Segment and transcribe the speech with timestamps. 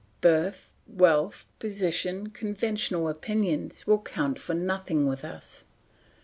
[0.19, 5.65] Birth, wealth, position, conventional opinions will count for nothing with us.